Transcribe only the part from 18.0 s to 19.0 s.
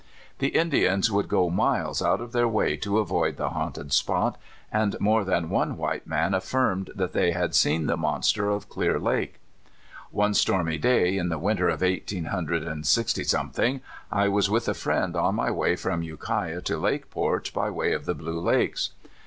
the Bkie Lakes.